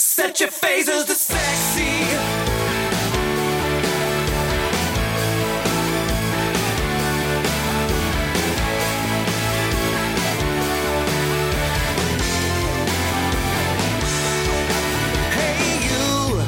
[0.00, 1.82] Set your phasers to sexy.
[15.34, 15.58] Hey,
[15.88, 16.42] you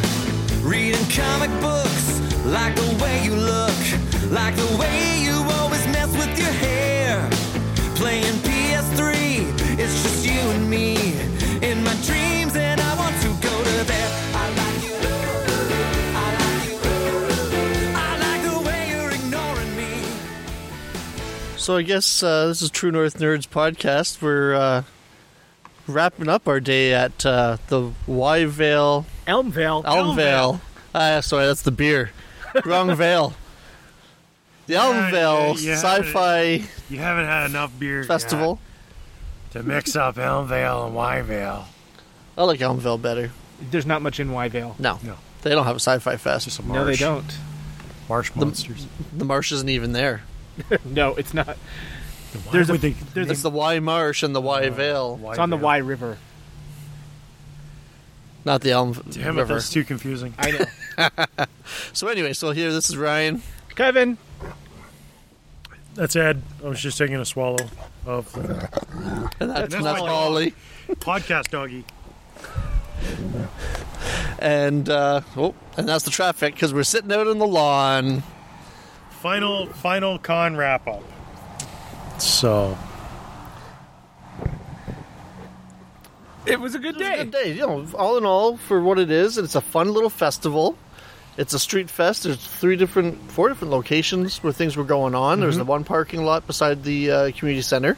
[0.62, 3.74] reading comic books, like the way you look,
[4.30, 4.69] like the
[21.70, 24.20] So I guess uh, this is True North Nerds podcast.
[24.20, 24.82] We're uh,
[25.86, 29.84] wrapping up our day at uh, the Wyevale Elmvale.
[29.84, 30.60] Elmvale.
[30.92, 32.10] Ah, sorry, that's the beer.
[32.64, 33.34] Wrong Vale.
[34.66, 35.74] The Elmvale yeah, yeah.
[35.76, 38.58] Sci-Fi You haven't had enough beer Festival.
[39.54, 41.66] yet to mix up Elmvale and Wyevale.
[42.36, 43.30] I like Elmvale better.
[43.70, 44.76] There's not much in Wyevale.
[44.80, 45.18] No, No.
[45.42, 46.46] they don't have a Sci-Fi Fest.
[46.46, 47.32] Just a No, they don't.
[48.08, 48.88] Marsh monsters.
[49.16, 50.22] The marsh isn't even there.
[50.84, 51.56] No, it's not.
[51.56, 55.50] Why There's a- they- there's It's the Wye Marsh and the Wye Vale, It's on
[55.50, 55.64] the Vale?
[55.64, 56.18] Wye River.
[58.44, 59.54] not the Elm Damn it, River.
[59.54, 60.34] that's too confusing.
[60.38, 60.64] I know.
[61.92, 63.42] So anyway, so here, this is Ryan.
[63.74, 64.18] Kevin.
[65.94, 66.42] That's Ed.
[66.64, 67.58] I was just taking a swallow
[68.06, 68.40] of the
[69.40, 70.52] And that's, That's that's my Ollie.
[70.88, 71.84] podcast doggy.
[74.38, 78.22] And uh, oh, and that's the traffic because we're sitting out on the lawn.
[79.20, 81.02] Final, final con wrap up.
[82.20, 82.76] So,
[86.46, 87.16] It was a good It was a day.
[87.18, 87.52] good day.
[87.52, 90.76] You know, all in all, for what it is, it's a fun little festival.
[91.36, 92.22] It's a street fest.
[92.24, 95.40] There's three different, four different locations where things were going on.
[95.40, 97.96] There's the one parking lot beside the uh, community center.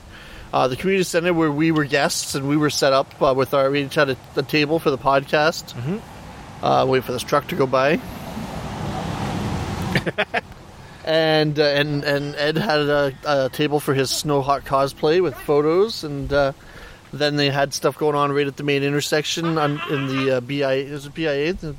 [0.52, 3.54] Uh, the community center where we were guests and we were set up uh, with
[3.54, 3.70] our.
[3.70, 5.74] We each had a, a table for the podcast.
[6.62, 8.00] Uh, wait for this truck to go by.
[11.04, 16.04] and uh, and and Ed had a, a table for his Snowhawk cosplay with photos
[16.04, 16.32] and.
[16.32, 16.52] Uh,
[17.14, 20.40] then they had stuff going on right at the main intersection on, in the uh,
[20.40, 20.70] BIA.
[20.76, 21.52] Is it BIA?
[21.52, 21.74] The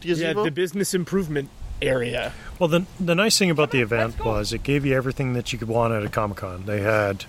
[0.00, 0.44] Yeah, gazebo?
[0.44, 1.50] the business improvement
[1.82, 2.32] area.
[2.58, 5.58] well, the the nice thing about the event was it gave you everything that you
[5.58, 6.64] could want at a Comic Con.
[6.64, 7.26] They had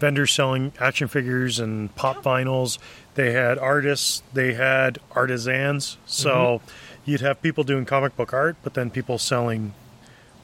[0.00, 2.78] vendors selling action figures and pop vinyls.
[3.14, 4.22] They had artists.
[4.32, 5.98] They had artisans.
[6.06, 6.62] So
[7.04, 9.74] you'd have people doing comic book art, but then people selling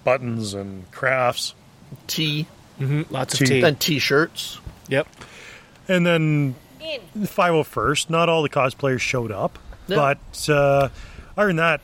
[0.09, 1.55] buttons and crafts.
[2.07, 2.47] tea
[2.81, 3.13] Mm-hmm.
[3.13, 3.47] Lots of Tea.
[3.47, 3.63] tea.
[3.63, 4.61] and T-shirts.
[4.89, 5.09] Yep.
[5.89, 6.55] And then
[7.17, 9.59] 501st, not all the cosplayers showed up,
[9.89, 9.97] No.
[9.97, 10.89] but uh,
[11.37, 11.81] other than that,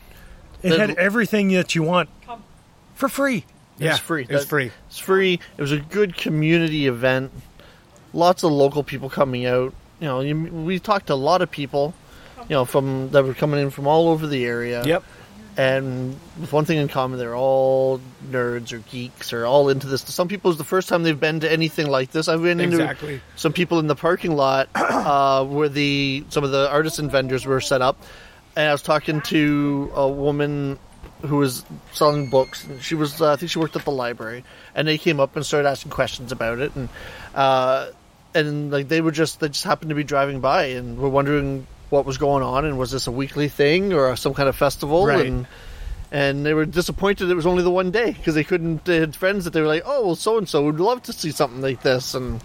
[0.63, 2.09] it The- had everything that you want
[2.95, 3.45] for free.
[3.79, 4.23] Yeah, It's free.
[4.23, 4.71] It was free.
[4.87, 5.41] It's free.
[5.57, 7.33] It was a good community event.
[8.13, 9.75] Lots of local people coming out.
[9.99, 11.93] You know, you, we talked to a lot of people.
[12.49, 14.85] You know, from that were coming in from all over the area.
[14.85, 15.03] Yep.
[15.57, 20.03] And with one thing in common, they're all nerds or geeks or all into this.
[20.03, 22.27] Some people it's the first time they've been to anything like this.
[22.27, 23.21] I've been into Exactly.
[23.37, 27.61] some people in the parking lot uh, where the some of the artisan vendors were
[27.61, 28.03] set up,
[28.57, 30.79] and I was talking to a woman
[31.23, 32.65] who was selling books.
[32.65, 34.45] And she was, uh, I think, she worked at the library,
[34.75, 36.89] and they came up and started asking questions about it, and
[37.33, 37.91] uh,
[38.35, 41.69] and like they were just they just happened to be driving by and were wondering
[41.95, 45.07] what was going on, and was this a weekly thing or some kind of festival,
[45.07, 45.27] Right.
[45.27, 45.47] and.
[46.13, 48.85] And they were disappointed it was only the one day because they couldn't.
[48.85, 51.13] They had friends that they were like, "Oh, well, so and so would love to
[51.13, 52.41] see something like this." And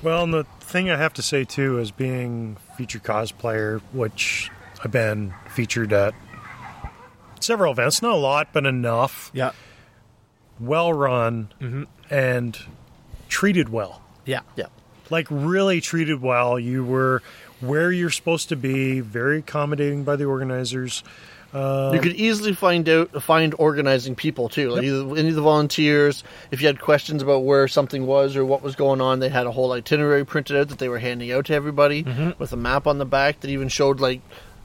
[0.00, 4.48] Well, and the thing I have to say too is being featured cosplayer, which
[4.84, 6.14] I've been featured at
[7.40, 9.32] several events, not a lot, but enough.
[9.34, 9.52] Yeah.
[10.60, 11.84] Well run mm-hmm.
[12.10, 12.56] and
[13.28, 14.02] treated well.
[14.24, 14.42] Yeah.
[14.54, 14.66] yeah,
[15.08, 16.60] like really treated well.
[16.60, 17.22] You were
[17.60, 21.02] where you're supposed to be, very accommodating by the organizers.
[21.52, 24.70] you could easily find out find organizing people too.
[24.70, 28.44] Like either, any of the volunteers, if you had questions about where something was or
[28.44, 31.32] what was going on, they had a whole itinerary printed out that they were handing
[31.32, 32.30] out to everybody mm-hmm.
[32.38, 34.20] with a map on the back that even showed like,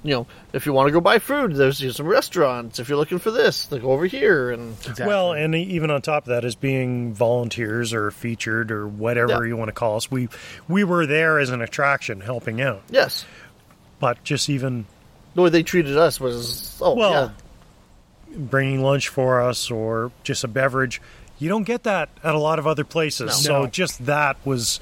[0.06, 2.80] you know, if you want to go buy food, there's here's some restaurants.
[2.80, 5.08] If you're looking for this, like over here and Exactly.
[5.08, 9.50] Well, and even on top of that, as being volunteers or featured or whatever Yeah.
[9.50, 10.30] you want to call us, we
[10.68, 12.84] we were there as an attraction, helping out.
[12.90, 13.26] yes,
[14.00, 14.86] But just even
[15.34, 17.12] the way they treated us was oh well,
[18.32, 18.38] yeah.
[18.38, 21.02] bringing lunch for us or just a beverage,
[21.40, 23.28] you don't get that at a lot of other places.
[23.28, 23.34] No.
[23.34, 23.68] So No.
[23.68, 24.80] just that was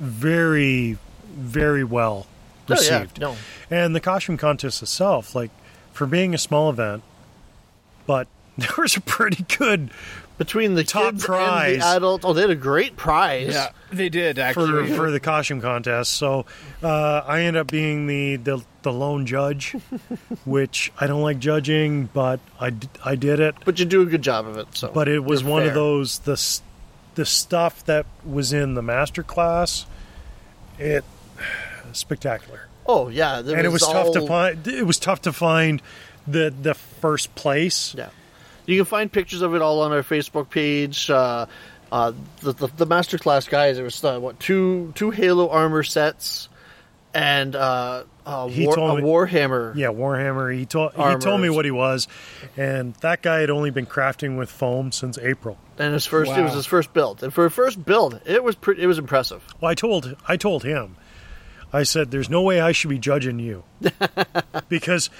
[0.00, 0.96] very,
[1.36, 2.26] very well
[2.68, 3.20] Oh, yeah, received.
[3.20, 3.36] no.
[3.70, 5.50] And the costume contest itself, like
[5.92, 7.02] for being a small event,
[8.06, 8.26] but
[8.58, 9.90] there was a pretty good
[10.38, 11.74] Between the Top kids prize.
[11.74, 13.52] and the adults, oh, they had a great prize.
[13.52, 14.92] Yeah, they did actually.
[14.94, 16.12] for the costume contest.
[16.12, 16.46] So
[16.82, 19.74] uh, I end up being the, the the lone judge,
[20.44, 22.72] which I don't like judging, but I,
[23.04, 23.54] I did it.
[23.64, 24.66] But you do a good job of it.
[24.72, 26.60] So, But it was you're one of those the
[27.14, 29.86] the stuff that was in the master class.
[30.78, 31.04] It
[31.94, 34.66] spectacular, Oh yeah, and it was tough to find.
[34.66, 35.80] It was tough to find
[36.26, 37.94] the the first place.
[37.94, 38.10] Yeah,
[38.66, 41.08] you can find pictures of it all on our Facebook page.
[41.10, 41.46] Uh,
[41.92, 43.76] uh, the, the the masterclass guys.
[43.76, 46.48] There was uh, what two two Halo armor sets
[47.14, 49.76] and uh, uh, He war, told a me- Warhammer.
[49.76, 50.52] Yeah, Warhammer.
[50.56, 52.08] He told he told me what he was,
[52.56, 55.56] and that guy had only been crafting with foam since April.
[55.78, 57.22] and his first it was his first build.
[57.22, 58.82] And for a first build, it was pretty.
[58.82, 59.42] It was impressive.
[59.60, 60.96] Well, I told I told him,
[61.74, 63.64] I said, "There's no way I should be judging you,"
[64.68, 65.10] because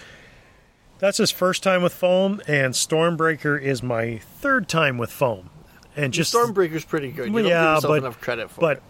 [0.99, 5.51] that's his first time with foam, and Stormbreaker is my third time with foam,
[5.97, 7.33] and just Stormbreaker's pretty good.
[7.33, 8.83] You yeah, give but enough credit for but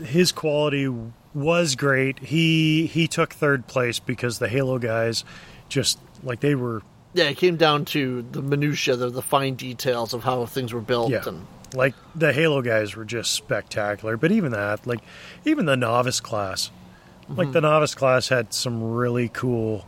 [0.00, 0.06] it.
[0.06, 0.92] his quality
[1.34, 2.18] was great.
[2.18, 5.24] He he took third place because the Halo guys
[5.68, 6.82] just like they were
[7.14, 10.80] Yeah, it came down to the minutia, the, the fine details of how things were
[10.80, 11.10] built.
[11.12, 11.22] yeah.
[11.26, 15.00] And Like the Halo guys were just spectacular, but even that, like
[15.44, 16.70] even the novice class,
[17.28, 19.86] like the novice class had some really cool,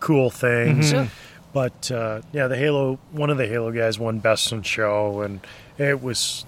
[0.00, 0.92] cool things.
[0.92, 1.08] Yeah.
[1.52, 5.40] But uh, yeah, the Halo, one of the Halo guys won best in show, and
[5.78, 6.44] it was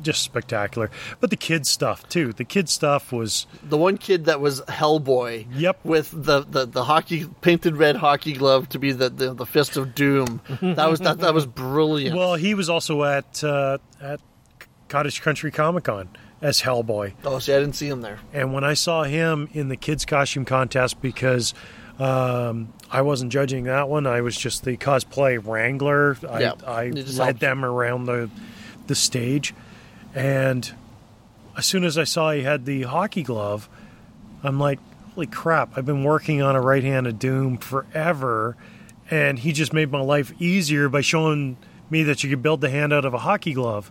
[0.00, 0.90] just spectacular.
[1.18, 2.32] But the kids stuff too.
[2.32, 5.46] The kids stuff was the one kid that was Hellboy.
[5.54, 5.80] Yep.
[5.84, 9.76] With the, the, the hockey painted red hockey glove to be the, the, the fist
[9.76, 10.40] of doom.
[10.60, 12.16] That was that, that was brilliant.
[12.16, 12.36] well.
[12.36, 14.20] He was also at uh, at
[14.88, 16.08] Cottage Country Comic Con
[16.42, 17.14] as Hellboy.
[17.24, 18.18] oh, see, I didn't see him there.
[18.32, 21.54] And when I saw him in the kids' costume contest, because
[21.98, 26.16] um, I wasn't judging that one, I was just the cosplay wrangler.
[26.28, 28.30] I, Yeah, I led them around the
[28.86, 29.54] the stage,
[30.14, 30.74] and
[31.56, 33.68] as soon as I saw he had the hockey glove,
[34.42, 34.78] I'm like,
[35.14, 35.76] "Holy crap!
[35.76, 38.56] I've been working on a right hand of Doom forever."
[39.12, 41.56] And he just made my life easier by showing
[41.90, 43.90] me that you could build the hand out of a hockey glove,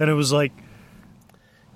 [0.00, 0.52] and it was like,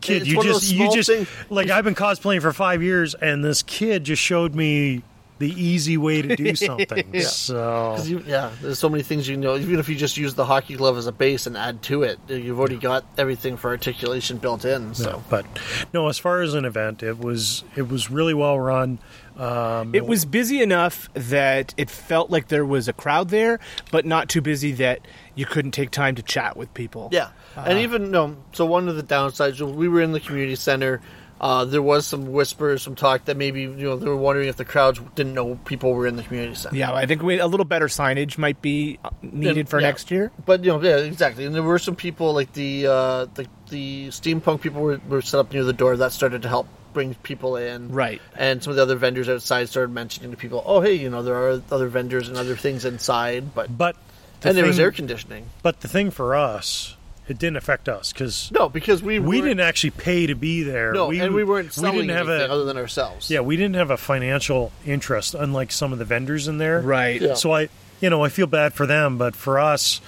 [0.01, 1.11] kid, It's you just you just
[1.51, 5.03] like I've been cosplaying for five years, and this kid just showed me
[5.39, 7.21] the easy way to do something.
[7.21, 9.57] So 'Cause you- yeah, there's so many things you know.
[9.57, 12.19] Even if you just use the hockey glove as a base and add to it,
[12.29, 14.95] you've already got everything for articulation built in.
[14.95, 15.47] So but
[15.95, 18.99] no, as far as an event, it was it was really well run.
[19.37, 23.61] Um, It was busy enough that it felt like there was a crowd there,
[23.93, 24.99] but not too busy that
[25.37, 27.09] you couldn't take time to chat with people.
[27.13, 28.37] Yeah, and even no.
[28.53, 31.01] So one of the downsides, we were in the community center.
[31.41, 34.57] Uh, there was some whispers, some talk that maybe you know they were wondering if
[34.57, 36.75] the crowds didn't know people were in the community center.
[36.77, 39.87] Yeah, I think we, a little better signage might be uh, needed for Yeah.
[39.87, 40.33] next year.
[40.45, 41.45] But you know, yeah, exactly.
[41.47, 45.39] And there were some people like the uh, the the steampunk people were, were set
[45.39, 47.93] up near the door that started to help bring people in.
[47.93, 48.21] Right.
[48.35, 51.23] And some of the other vendors outside started mentioning to people, "Oh, hey, you know,
[51.23, 53.95] there are other vendors and other things inside." But but
[54.41, 55.47] the and there was air conditioning.
[55.63, 56.97] But the thing for us,
[57.29, 60.93] it didn't affect us because No, because we we didn't actually pay to be there.
[60.93, 63.31] No, and we weren't selling we didn't have anything a other than ourselves.
[63.31, 66.81] yeah we didn't have a financial interest unlike some of the vendors in there.
[66.81, 67.21] Right.
[67.21, 67.35] Yeah.
[67.35, 67.69] So I
[68.01, 70.01] you know I feel bad for them, but for us,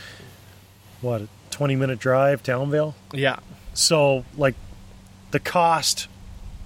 [1.01, 2.95] what a twenty minute drive to Elmvale.
[3.13, 3.39] Yeah.
[3.75, 4.55] So like
[5.31, 6.09] the cost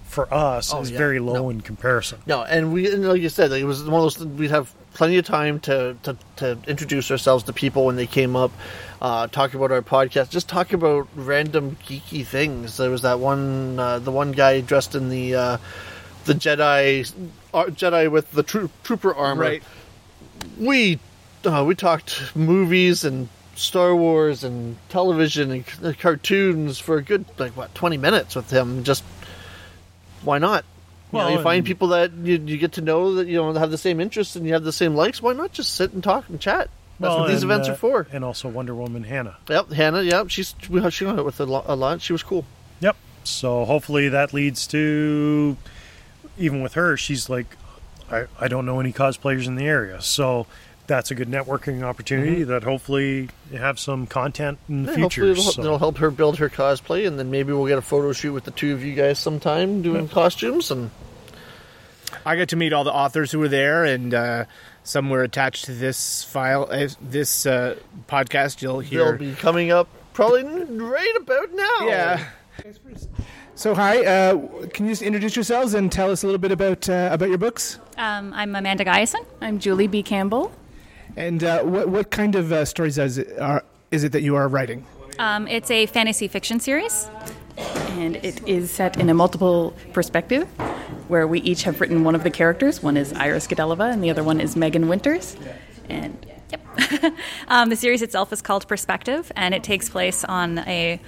[0.06, 0.98] for us Oh, is yeah.
[0.98, 1.50] very low No.
[1.50, 2.20] in comparison.
[2.26, 4.24] No, and we, and like you said, like, it was one of those.
[4.24, 8.34] We'd have plenty of time to, to, to introduce ourselves to people when they came
[8.36, 8.52] up,
[9.02, 12.78] uh, talk about our podcast, just talk about random geeky things.
[12.78, 15.58] There was that one, uh, the one guy dressed in the uh,
[16.24, 17.12] the Jedi
[17.52, 19.42] uh, Jedi with the tro- trooper armor.
[19.42, 19.62] Right.
[20.58, 20.98] We
[21.44, 27.24] uh, we talked movies and Star Wars and television and c- cartoons for a good
[27.38, 28.84] like what twenty minutes with him.
[28.84, 29.04] Just
[30.22, 30.64] why not?
[31.14, 33.52] You, know, Well, you find people that you, you get to know that you know
[33.54, 35.22] have the same interests and you have the same likes.
[35.22, 36.68] Why not just sit and talk and chat?
[37.00, 38.06] That's Well, what these and, events uh, are for.
[38.12, 39.36] And also Wonder Woman Hannah.
[39.48, 40.02] Yep, Hannah.
[40.02, 42.00] Yep, she's we she went with a lot, a lot.
[42.00, 42.44] She was cool.
[42.80, 42.96] Yep.
[43.24, 45.56] So hopefully that leads to
[46.38, 47.56] even with her, she's like,
[48.10, 50.46] I, I don't know any cosplayers in the area, so
[50.86, 55.26] that's a good networking opportunity that hopefully have some content in the Yeah, future.
[55.26, 57.82] hopefully it'll, so- it'll help her build her cosplay, and then maybe we'll get a
[57.82, 60.70] photo shoot with the two of you guys sometime doing costumes.
[60.70, 60.90] And
[62.26, 64.44] I got to meet all the authors who were there, and uh,
[64.82, 67.76] some were attached to this file, uh, this uh,
[68.08, 68.60] podcast.
[68.62, 71.86] You'll they'll be coming up probably right about now.
[71.86, 72.24] Yeah.
[73.56, 76.88] So hi, uh, can you just introduce yourselves and tell us a little bit about
[76.88, 77.78] uh, about your books?
[77.96, 79.24] Um, I'm Amanda Geisen.
[79.40, 80.02] I'm Julie B.
[80.02, 80.52] Campbell.
[81.16, 84.36] And uh, what what kind of uh, stories is it, are, is it that you
[84.36, 84.84] are writing?
[85.18, 87.08] Um, it's a fantasy fiction series.
[87.56, 90.48] and it is set in a multiple perspective
[91.06, 92.82] where we each have written one of the characters.
[92.82, 95.36] One is Iris Godelova, and the other one is Megan Winters.
[95.88, 97.14] And Yep.
[97.48, 101.00] um, the series itself is called Perspective, and it takes place on a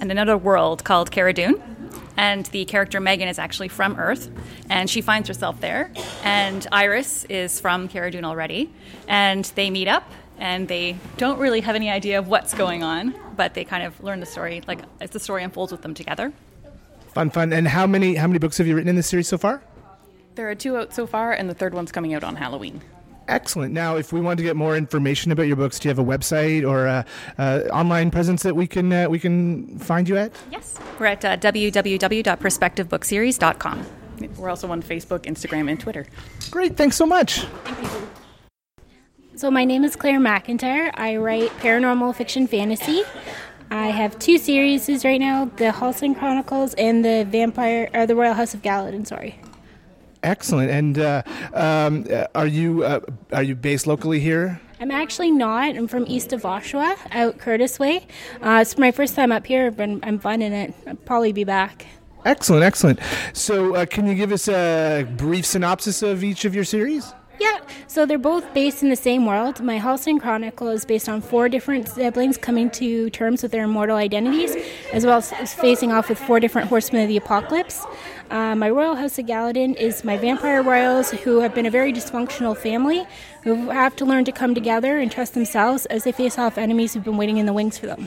[0.00, 1.62] in another world called Cara Dune.
[2.16, 4.30] And the character Megan is actually from Earth,
[4.68, 5.90] and she finds herself there.
[6.22, 8.72] And Iris is from Cara Dune already,
[9.08, 13.14] and they meet up, and they don't really have any idea of what's going on,
[13.36, 16.32] but they kind of learn the story like as the story unfolds with them together.
[17.14, 17.52] Fun, fun.
[17.52, 19.62] And how many how many books have you written in this series so far?
[20.34, 22.80] there are two out so far, and the third one's coming out on Halloween.
[23.28, 23.72] Excellent.
[23.72, 26.04] Now, if we want to get more information about your books, do you have a
[26.04, 27.06] website or a,
[27.38, 30.32] a online presence that we can uh, we can find you at?
[30.50, 30.78] Yes.
[30.98, 33.86] We're at uh, www.perspectivebookseries.com.
[34.36, 36.06] We're also on Facebook, Instagram, and Twitter.
[36.50, 36.76] Great.
[36.76, 37.46] Thanks so much.
[39.34, 40.90] So, my name is Claire McIntyre.
[40.94, 43.02] I write paranormal fiction fantasy.
[43.70, 48.34] I have two series right now the Halcyon Chronicles and the Vampire, or the Royal
[48.34, 49.41] House of Gallatin, sorry.
[50.22, 50.70] Excellent.
[50.70, 53.00] And uh, um, uh, are you uh,
[53.32, 54.60] are you based locally here?
[54.80, 55.76] I'm actually not.
[55.76, 58.06] I'm from east of Oshawa, out Courtice Way.
[58.40, 60.74] Uh, it's my first time up here, but I'm finding it.
[60.86, 61.86] I'll probably be back.
[62.24, 62.98] Excellent, excellent.
[63.32, 67.12] So, uh, can you give us a brief synopsis of each of your series?
[67.42, 67.58] Yeah,
[67.88, 69.60] so they're both based in the same world.
[69.60, 73.96] My Halcyon Chronicle is based on four different siblings coming to terms with their immortal
[73.96, 74.54] identities,
[74.92, 77.84] as well as facing off with four different horsemen of the apocalypse.
[78.30, 81.92] Uh, my Royal House of Gallatin is my vampire royals who have been a very
[81.92, 83.04] dysfunctional family
[83.42, 86.94] who have to learn to come together and trust themselves as they face off enemies
[86.94, 88.06] who've been waiting in the wings for them.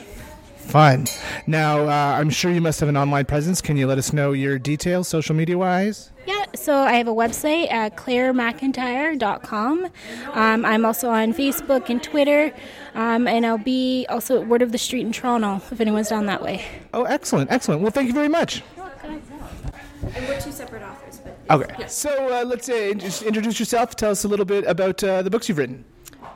[0.66, 1.06] Fun.
[1.46, 3.60] Now, uh, I'm sure you must have an online presence.
[3.60, 6.10] Can you let us know your details, social media wise?
[6.26, 9.84] Yeah, so I have a website at clairemcintyre.com.
[10.32, 12.52] Um, I'm also on Facebook and Twitter,
[12.94, 16.26] um, and I'll be also at Word of the Street in Toronto if anyone's down
[16.26, 16.64] that way.
[16.92, 17.82] Oh, excellent, excellent.
[17.82, 18.62] Well, thank you very much.
[19.04, 21.38] And we're two separate authors, but.
[21.48, 21.86] Okay.
[21.88, 23.94] So, uh, let's uh, introduce yourself.
[23.94, 25.84] Tell us a little bit about uh, the books you've written.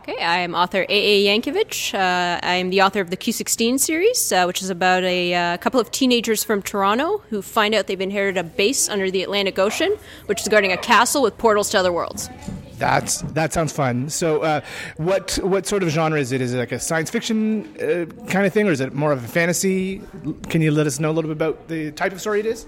[0.02, 1.26] Okay, I am author A.A.
[1.26, 1.92] Jankiewicz.
[1.92, 5.56] Uh, I am the author of the Q16 series, uh, which is about a uh,
[5.58, 9.58] couple of teenagers from Toronto who find out they've inherited a base under the Atlantic
[9.58, 12.30] Ocean, which is guarding a castle with portals to other worlds.
[12.78, 14.08] That's that sounds fun.
[14.08, 14.62] So, uh,
[14.96, 16.40] what what sort of genre is it?
[16.40, 19.22] Is it like a science fiction uh, kind of thing, or is it more of
[19.22, 20.00] a fantasy?
[20.48, 22.64] Can you let us know a little bit about the type of story it is?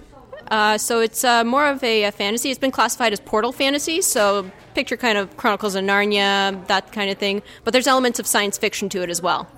[0.48, 2.50] Uh, so it's uh, more of a, a fantasy.
[2.50, 7.10] It's been classified as portal fantasy, so picture kind of Chronicles of Narnia, that kind
[7.10, 7.42] of thing.
[7.64, 9.48] But there's elements of science fiction to it as well.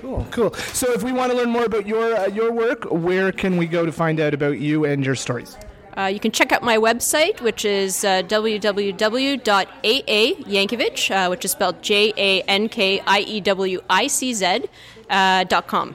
[0.00, 0.54] Cool, cool.
[0.54, 3.66] So, if we want to learn more about your uh, your work, where can we
[3.66, 5.56] go to find out about you and your stories?
[5.96, 11.80] Uh, you can check out my website, which is uh, www.aajankiewicz, uh, which is spelled
[11.82, 14.64] J A N K I E W I C Z,
[15.08, 15.94] uh, dot com.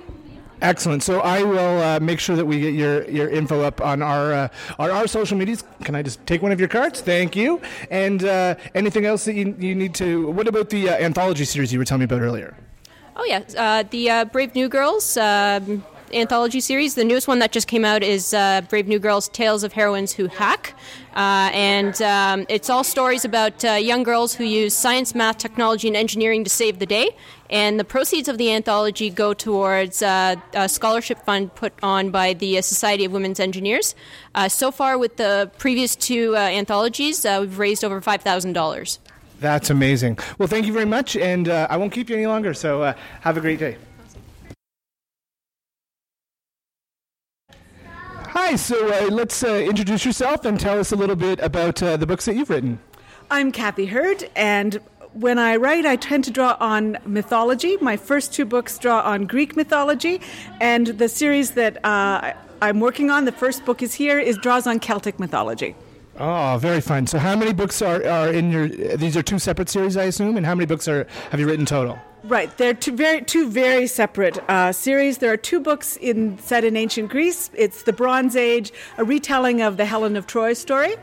[0.61, 1.03] Excellent.
[1.03, 4.33] So I will uh, make sure that we get your, your info up on our,
[4.33, 4.47] uh,
[4.77, 5.63] on our social medias.
[5.83, 7.01] Can I just take one of your cards?
[7.01, 7.61] Thank you.
[7.89, 10.29] And uh, anything else that you, you need to?
[10.31, 12.57] What about the uh, anthology series you were telling me about earlier?
[13.15, 16.95] Oh yeah, uh, the uh, Brave New Girls um, anthology series.
[16.95, 20.13] The newest one that just came out is uh, Brave New Girls: Tales of Heroines
[20.13, 20.73] Who Hack,
[21.15, 25.89] uh, and um, it's all stories about uh, young girls who use science, math, technology,
[25.89, 27.09] and engineering to save the day.
[27.49, 32.33] And the proceeds of the anthology go towards uh, a scholarship fund put on by
[32.33, 33.95] the uh, Society of Women's Engineers.
[34.35, 38.53] Uh, so far, with the previous two uh, anthologies, uh, we've raised over five thousand
[38.53, 38.99] dollars.
[39.39, 40.19] That's amazing.
[40.37, 42.53] Well, thank you very much, and uh, I won't keep you any longer.
[42.53, 43.77] So uh, have a great day.
[48.25, 48.55] Hi.
[48.57, 52.05] So uh, let's uh, introduce yourself and tell us a little bit about uh, the
[52.05, 52.79] books that you've written.
[53.31, 54.79] I'm Kathy Hurd, and
[55.13, 57.77] when I write, I tend to draw on mythology.
[57.81, 60.21] My first two books draw on Greek mythology,
[60.61, 64.67] and the series that uh, I'm working on, the first book is here, is draws
[64.67, 65.75] on Celtic mythology.
[66.19, 67.07] Oh, very fun.
[67.07, 68.67] So, how many books are, are in your?
[68.67, 70.35] These are two separate series, I assume.
[70.35, 71.97] And how many books are have you written total?
[72.25, 75.19] Right, they're two very two very separate uh, series.
[75.19, 77.49] There are two books in set in ancient Greece.
[77.53, 80.95] It's the Bronze Age, a retelling of the Helen of Troy story,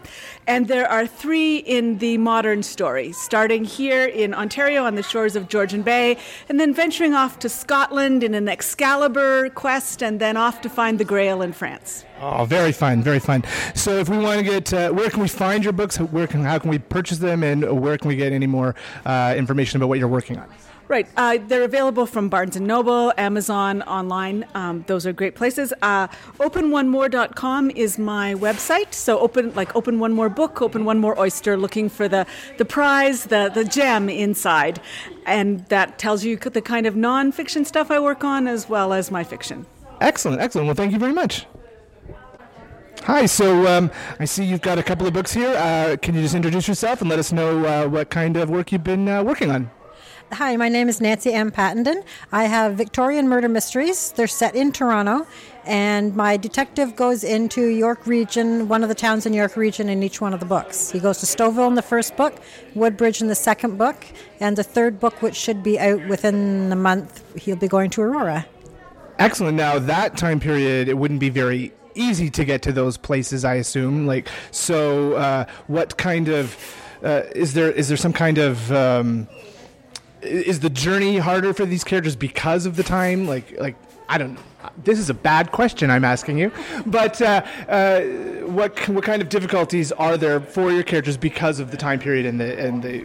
[0.47, 5.37] and there are three in the modern story, starting here in Ontario on the shores
[5.37, 6.19] of Georgian Bay,
[6.51, 11.01] and then venturing off to Scotland in an Excalibur quest, and then off to find
[11.01, 12.05] the Grail in France.
[12.21, 13.43] Oh, very fun, very fun.
[13.75, 15.97] So, if we want to get, uh, where can we find your books?
[15.97, 18.75] Where can, how can we purchase them, and where can we get any more
[19.07, 20.47] uh, information about what you're working on?
[20.89, 21.09] Right.
[21.17, 24.47] Uh, they're available from Barnes & Noble, Amazon, online.
[24.55, 25.73] Um, those are great places.
[25.83, 26.07] Uh,
[26.39, 28.95] OpenOneMore.com is my website.
[28.95, 32.25] So open like open one more book, open one more oyster, looking for the,
[32.59, 34.81] the prize, the, the gem inside.
[35.27, 39.11] And that tells you the kind of nonfiction stuff I work on as well as
[39.11, 39.67] my fiction.
[40.01, 40.67] Excellent, excellent.
[40.67, 41.47] Well, thank you very much.
[43.03, 43.91] Hi, so um,
[44.21, 45.55] I see you've got a couple of books here.
[45.57, 48.71] Uh, can you just introduce yourself and let us know uh, what kind of work
[48.73, 49.71] you've been uh, working on?
[50.33, 51.53] Hi, my name is Nancy M.
[51.53, 52.03] Pattenden.
[52.33, 54.11] I have Victorian murder mysteries.
[54.11, 55.25] They're set in Toronto,
[55.65, 60.03] and my detective goes into York Region, one of the towns in York Region, in
[60.03, 60.91] each one of the books.
[60.91, 62.41] He goes to Stouffville in the first book,
[62.75, 64.05] Woodbridge in the second book,
[64.41, 68.03] and the third book, which should be out within the month, he'll be going to
[68.03, 68.47] Aurora.
[69.21, 69.57] Excellent.
[69.57, 73.55] Now, that time period, it wouldn't be very easy to get to those places, I
[73.55, 74.09] assume.
[74.09, 76.57] Like, so uh, what kind of
[77.03, 77.71] uh, is there?
[77.71, 79.29] Is there some kind of um,
[80.27, 83.27] is the journey harder for these characters because of the time?
[83.27, 83.77] Like, like
[84.09, 84.41] I don't know.
[84.83, 86.51] This is a bad question I'm asking you,
[86.87, 88.01] but uh, uh,
[88.47, 92.27] what what kind of difficulties are there for your characters because of the time period
[92.27, 93.05] and the and the?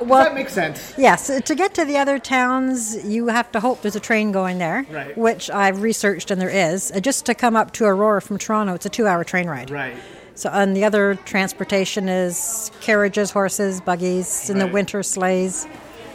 [0.00, 0.94] Well, that make sense?
[0.96, 4.58] Yes, to get to the other towns, you have to hope there's a train going
[4.58, 5.18] there, Right.
[5.18, 6.92] which I've researched and there is.
[6.92, 9.70] Uh, Just to come up to Aurora from Toronto, it's a two-hour train ride.
[9.70, 9.96] Right.
[10.38, 15.66] So, and the other transportation is carriages, horses, buggies, in the winter sleighs,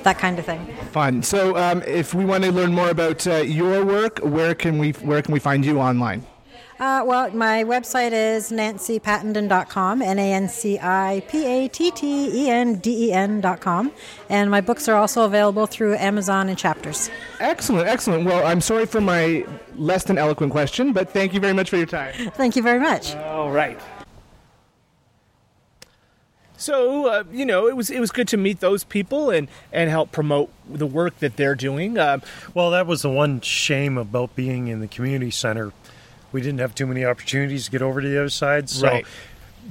[0.03, 0.65] that kind of thing.
[0.94, 1.24] Fun.
[1.24, 4.92] So, um, if we want to learn more about uh, your work, where can we
[4.92, 6.25] where can we find you online?
[6.80, 12.46] Uh, well, my website is nancypattenden.com, N A N C I P A T T
[12.46, 13.92] E N D E N.com.
[14.30, 17.10] And my books are also available through Amazon and chapters.
[17.42, 18.24] Excellent, excellent.
[18.24, 21.75] Well, I'm sorry for my less than eloquent question, but thank you very much for
[21.75, 22.13] your time.
[22.36, 23.15] Thank you very much.
[23.15, 23.77] All right.
[26.63, 29.89] So uh, you know, it was it was good to meet those people and and
[29.89, 31.98] help promote the work that they're doing.
[31.98, 32.22] Um,
[32.53, 35.72] Well, that was the one shame about being in the community center.
[36.32, 38.70] We didn't have too many opportunities to get over to the other side.
[38.70, 39.05] So Right.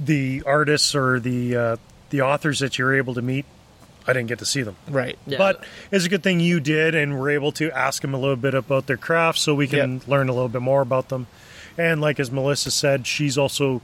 [0.05, 1.77] the artists or the uh,
[2.11, 3.45] the authors that you're able to meet,
[4.07, 4.75] I didn't get to see them.
[4.87, 5.17] right.
[5.27, 8.35] But it's a good thing you did, and we're able to ask them a little
[8.35, 10.07] bit about their craft, so we can Yep.
[10.07, 11.25] learn a little bit more about them.
[11.75, 13.81] And like as Melissa said, she's also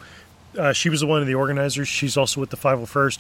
[0.58, 1.88] uh, she was one of the organizers.
[1.88, 3.20] She's also with the 501st,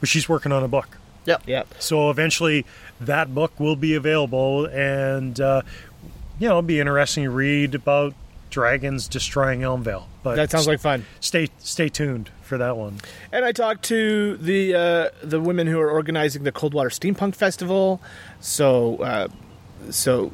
[0.00, 0.98] but she's working on a book.
[1.26, 1.42] Yep.
[1.46, 1.74] Yep.
[1.78, 2.66] So eventually,
[3.00, 5.62] that book will be available, and uh,
[6.40, 8.14] you know, it'll be interesting to read about
[8.50, 10.04] dragons destroying Elmvale.
[10.22, 11.04] But That sounds like fun.
[11.20, 12.98] stay stay tuned for that one.
[13.30, 18.00] And I talked to the uh, the women who are organizing the Coldwater Steampunk Festival,
[18.40, 19.28] so uh,
[19.90, 20.32] so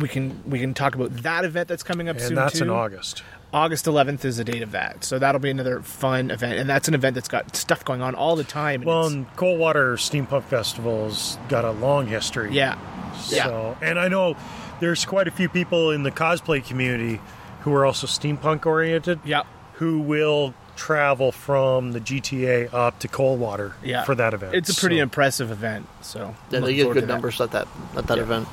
[0.00, 2.64] we can we can talk about that event that's coming up And soon that's too.
[2.64, 3.22] in August.
[3.52, 6.88] August 11th is the date of that, so that'll be another fun event, and that's
[6.88, 8.80] an event that's got stuff going on all the time.
[8.82, 12.50] and Well, it's- and Coldwater Steampunk Festival's got a long history.
[12.52, 12.76] yeah,
[13.18, 14.36] So, and I know
[14.80, 17.20] there's quite a few people in the cosplay community
[17.60, 19.20] who are also steampunk oriented.
[19.24, 19.42] Yeah.
[19.74, 24.54] Who will travel from the GTA up to Coldwater yeah, for that event.
[24.54, 25.86] It's a pretty So- impressive event.
[26.02, 27.12] So Yeah, they get forward to good that.
[27.14, 28.22] numbers at that at that Yeah.
[28.24, 28.48] event.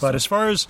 [0.00, 0.68] But as far as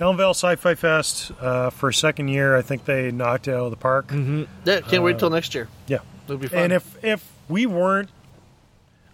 [0.00, 3.70] Elmvale Sci-Fi Fest uh, for a second year, I think they knocked it out of
[3.70, 4.08] the park.
[4.08, 4.44] Mm-hmm.
[4.64, 5.68] Yeah, can't wait till next year.
[5.86, 6.58] Yeah, It'll be fun.
[6.58, 8.08] and if if we weren't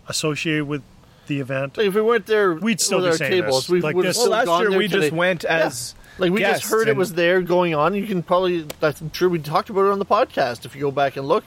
[0.09, 0.83] associated with
[1.27, 3.68] the event, Like, if we weren't there, We'd still with be our saying tables, this.
[3.68, 5.94] we Like would have this- still Well, last gone year there we just went as
[6.18, 7.94] Like we just heard it was there going on.
[7.94, 10.64] You can probably, I'm sure we talked about it on the podcast.
[10.64, 11.44] If you go back and look,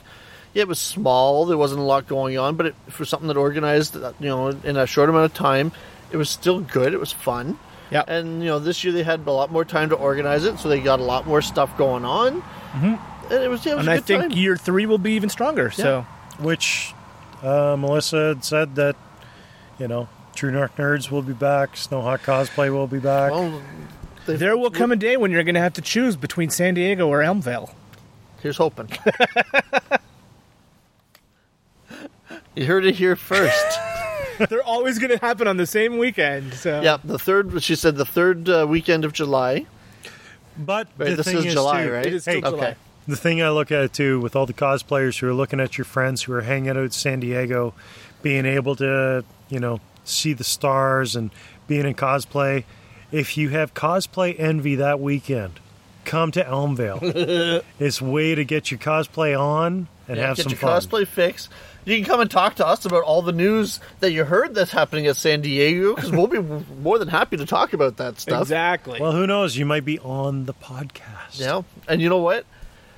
[0.54, 1.46] yeah, it was small.
[1.46, 4.50] There wasn't a lot going on, but it, for something that organized, uh, you know,
[4.50, 5.72] in a short amount of time,
[6.12, 6.94] it was still good.
[6.94, 7.58] It was fun.
[7.92, 8.04] Yeah.
[8.08, 10.70] And you know, this year they had a lot more time to organize it, so
[10.70, 12.42] they got a lot more stuff going on.
[12.42, 13.34] Mm-hmm.
[13.34, 14.32] And it was, yeah, it was and a I good think time.
[14.32, 15.72] year three will be even stronger.
[15.72, 16.06] So
[16.40, 16.94] which
[17.42, 18.96] uh, Melissa had said that
[19.78, 23.32] you know True North Nerds will be back, Snowhawk Cosplay will be back.
[23.32, 23.62] well,
[24.26, 27.08] there will come a day when you're going to have to choose between San Diego
[27.08, 27.74] or Elmvale.
[28.42, 28.90] Here's hoping.
[32.56, 33.80] you heard it here first.
[34.50, 36.54] They're always going to happen on the same weekend.
[36.54, 37.62] So yeah, the third.
[37.64, 39.66] She said the third uh, weekend of July.
[40.58, 42.06] but Right, the this thing is is July, too, right?
[42.06, 42.58] It is still Hey, July.
[42.70, 42.76] okay.
[43.08, 45.78] The thing I look at it too, with all the cosplayers who are looking at
[45.78, 47.74] your friends who are hanging out in San Diego,
[48.22, 51.32] being able to, you know, see the stars and
[51.68, 52.66] being in cosplay.
[53.12, 55.60] If you have cosplay envy that weekend,
[56.06, 57.64] come to Elmvale.
[57.80, 60.80] it's way to get your cosplay on and Yeah, have get some your fun.
[60.80, 61.50] cosplay fix.
[61.90, 64.72] You can come and talk to us about all the news that you heard that's
[64.72, 66.40] happening at San Diego because we'll be
[66.82, 68.44] more than happy to talk about that stuff.
[68.44, 69.00] Exactly.
[69.02, 69.58] Well, who knows?
[69.58, 71.40] You might be on the podcast.
[71.40, 72.46] Yeah, and you know what?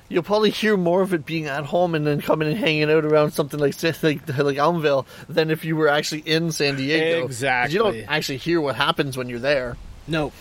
[0.08, 3.02] you'll probably hear more of it being at home and then coming and hanging out
[3.04, 7.24] around something like like like Elmvale than if you were actually in San Diego.
[7.24, 7.72] Exactly.
[7.74, 9.78] You don't actually hear what happens when you're there.
[10.06, 10.32] No,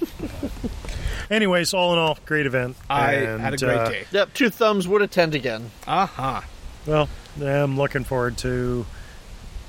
[1.29, 2.75] Anyways, all in all, great event.
[2.89, 4.03] I And, had a great uh, day.
[4.11, 5.71] Yep, two thumbs would attend again.
[5.87, 6.41] Uh huh.
[6.85, 7.09] Well,
[7.41, 8.85] I'm looking forward to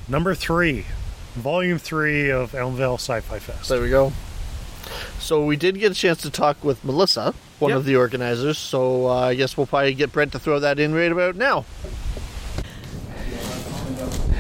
[0.09, 0.87] number three,
[1.35, 3.69] volume three of Elmvale Sci-Fi Fest.
[3.69, 4.13] There we go.
[5.19, 7.79] So we did get a chance to talk with Melissa, one Yep.
[7.79, 8.59] of the organizers.
[8.59, 11.65] So uh, I guess we'll probably get Brent to throw that in right about now.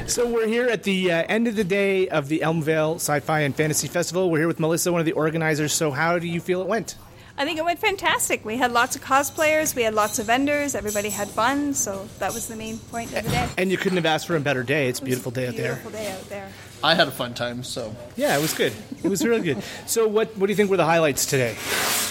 [0.06, 3.54] So we're here at the uh, end of the day of the Elmvale Sci-Fi and
[3.54, 4.30] Fantasy Festival.
[4.30, 5.72] We're here with Melissa, one of the organizers.
[5.72, 6.96] So how do you feel it went?
[7.36, 8.44] I think it went fantastic.
[8.44, 12.34] We had lots of cosplayers, we had lots of vendors, everybody had fun, so that
[12.34, 13.48] was the main point of the day.
[13.56, 14.88] And you couldn't have asked for a better day.
[14.88, 15.74] It's a beautiful day out there.
[15.74, 16.48] Beautiful day out there.
[16.84, 17.62] I had a fun time.
[17.62, 18.72] So Yeah, it was good.
[19.02, 19.62] It was really good.
[19.86, 21.56] So what what do you think were the highlights today?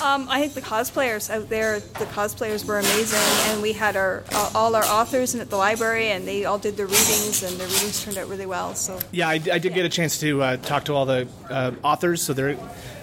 [0.02, 3.20] Um, I think the cosplayers out there, the cosplayers were amazing,
[3.52, 6.58] and we had our uh, all our authors in at the library, and they all
[6.58, 8.74] did their readings, and their readings turned out really well.
[8.74, 11.74] So Yeah, I, I did get a chance to uh, talk to all the uh,
[11.84, 12.58] authors, so they're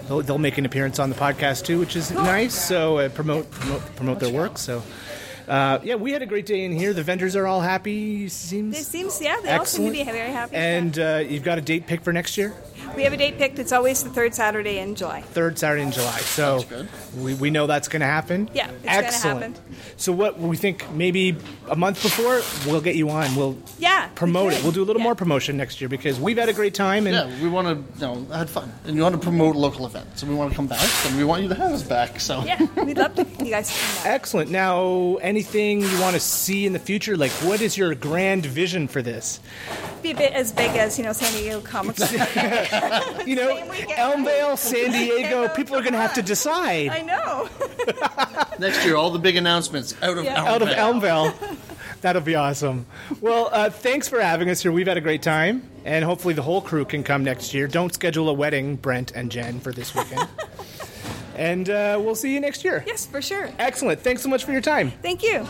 [0.09, 2.53] they'll, they'll make an appearance on the podcast too, which is nice.
[2.53, 4.57] So uh, promote promote promote their work.
[4.57, 4.83] So.
[5.47, 6.93] Uh, yeah, we had a great day in here.
[6.93, 8.29] The vendors are all happy.
[8.29, 10.55] Seems it seems, yeah, they all seem to be very happy.
[10.55, 12.53] And uh, you've got a date picked for next year,
[12.95, 13.59] we have a date picked.
[13.59, 15.21] It's always the third Saturday in July.
[15.21, 16.19] third Saturday in July.
[16.19, 16.63] So
[17.17, 18.49] we, we know that's going to happen.
[18.53, 19.57] Yeah, it's excellent.
[19.57, 19.75] happen.
[19.97, 21.35] So what we think maybe
[21.69, 23.35] a month before we'll get you on.
[23.35, 24.63] We'll Yeah, we promote it.
[24.63, 25.03] We'll do a little Yeah.
[25.05, 27.99] more promotion next year because we've had a great time and yeah, we want to
[27.99, 30.55] you know had fun and we want to promote local events and we want to
[30.55, 32.19] come back and we want you to have us back.
[32.19, 34.05] So Yeah, we'd love to you guys to come back.
[34.13, 34.51] Excellent.
[34.51, 37.15] Now, anything you want to see in the future?
[37.17, 39.39] Like, what is your grand vision for this?
[40.01, 42.07] Be a bit as big as you know San Diego Comic Con.
[43.25, 45.47] You know, Elmvale, San Diego.
[45.55, 47.49] People are going to have to decide I know.
[48.59, 50.43] next year, all the big announcements out of Yeah.
[50.43, 51.31] out of Elmvale.
[51.31, 51.57] Elmvale.
[52.01, 52.85] That'll be awesome.
[53.19, 54.71] Well, uh, thanks for having us here.
[54.71, 57.67] We've had a great time, and hopefully the whole crew can come next year.
[57.67, 60.27] Don't schedule a wedding, Brent and Jen, for this weekend.
[61.35, 62.83] and uh, we'll see you next year.
[62.87, 63.49] yes, for sure.
[63.59, 63.99] Excellent.
[63.99, 64.91] Thanks so much for your time.
[65.01, 65.45] Thank you.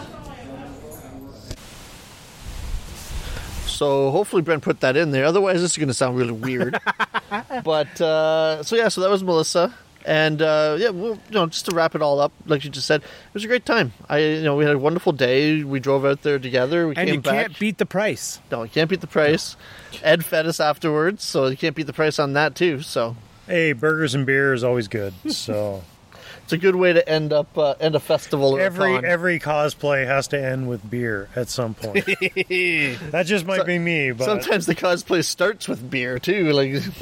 [3.79, 5.23] So hopefully Brent put that in there.
[5.23, 6.77] Otherwise, this is going to sound really weird.
[7.63, 9.73] but uh, so yeah, so that was Melissa,
[10.05, 12.87] and uh, yeah, well, you know, just to wrap it all up, like you just
[12.87, 13.93] said, it was a great time.
[14.09, 15.63] I, you know, we had a wonderful day.
[15.63, 16.89] We drove out there together.
[16.89, 17.33] We And came you back.
[17.47, 18.41] can't beat the price.
[18.51, 19.55] no, you can't beat the price.
[20.03, 22.81] Ed fed us afterwards, so you can't beat the price on that too.
[22.81, 23.15] So
[23.47, 25.13] Hey, burgers and beer is always good.
[25.31, 25.83] So
[26.43, 28.55] it's a good way to end up uh, end a festival.
[28.55, 32.05] or a every every cosplay has to end with beer at some point.
[32.05, 36.83] that just might be me, but Sometimes the cosplay starts with beer too, like at
[36.83, 36.95] least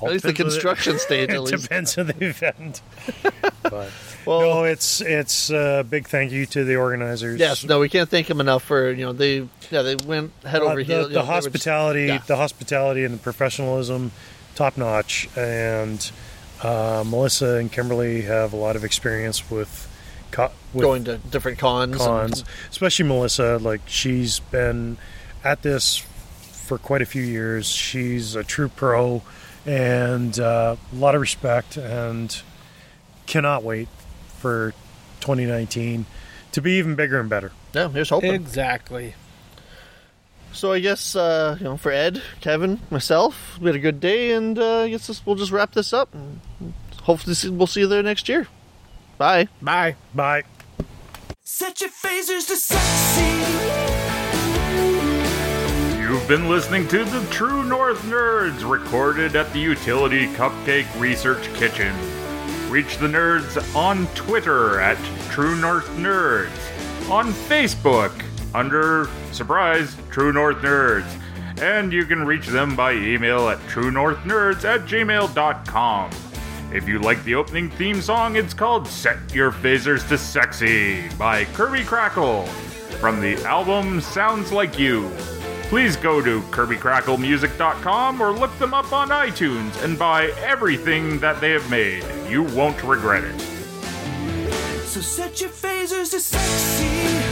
[0.00, 1.30] the Depends on the- construction stage.
[1.30, 1.62] At it least.
[1.62, 2.82] depends on the event.
[3.62, 3.90] but
[4.26, 7.38] Well- no, it's it's a big thank you to the organizers.
[7.40, 10.62] Yes, no, we can't thank them enough for you know they yeah they went head
[10.62, 11.08] Uh, over the, heels.
[11.08, 12.18] the know, were just- hospitality, yeah.
[12.26, 14.12] the hospitality and the professionalism,
[14.54, 15.28] top notch.
[15.36, 16.10] And
[16.64, 19.88] uh, Melissa and Kimberly have a lot of experience with,
[20.30, 21.92] co- with going to different cons.
[21.92, 23.58] and- cons, especially Melissa.
[23.58, 24.96] Like she's been
[25.42, 25.98] at this
[26.66, 27.66] for quite a few years.
[27.68, 29.22] She's a true pro,
[29.66, 32.40] and uh, a lot of respect, and
[33.26, 33.88] cannot wait
[34.38, 34.72] for
[35.20, 36.06] 2019
[36.52, 37.52] to be even bigger and better.
[37.72, 38.32] yeah, here's hoping.
[38.34, 39.14] Exactly.
[40.54, 44.32] So I guess uh, you know for Ed, Kevin, myself, we had a good day,
[44.32, 46.14] and uh, I guess this, we'll just wrap this up.
[46.14, 46.40] And
[47.02, 48.46] hopefully, see- we'll see you there next year.
[49.18, 49.48] Bye.
[49.60, 49.96] Bye.
[50.14, 50.44] Bye.
[51.42, 53.22] Set your phasers to sexy.
[56.00, 61.94] You've been listening to the True North Nerds, recorded at the Utility Cupcake Research Kitchen.
[62.70, 64.96] Reach the nerds on Twitter at
[65.30, 66.50] True North Nerds,
[67.10, 68.12] on Facebook
[68.54, 71.08] under, surprise, True North Nerds,
[71.60, 76.10] and you can reach them by email at truenorthnerds at gmail.com.
[76.72, 81.44] If you like the opening theme song, it's called Set Your Phasers to Sexy by
[81.46, 82.48] Kirby Krackle
[82.98, 85.10] from the album Sounds Like You.
[85.64, 91.50] Please go to KirbyKrackleMusic.com or look them up on iTunes and buy everything that they
[91.50, 92.04] have made.
[92.28, 93.40] You won't regret it.
[94.84, 97.23] So set your phasers to sexy.